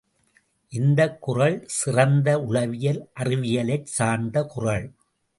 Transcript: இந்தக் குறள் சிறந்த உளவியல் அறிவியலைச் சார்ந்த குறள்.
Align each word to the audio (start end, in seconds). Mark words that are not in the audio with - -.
இந்தக் 0.71 1.21
குறள் 1.21 1.63
சிறந்த 1.65 2.39
உளவியல் 2.39 3.09
அறிவியலைச் 3.19 3.83
சார்ந்த 3.83 4.43
குறள். 4.45 4.87